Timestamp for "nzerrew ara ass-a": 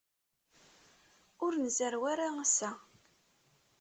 1.65-2.71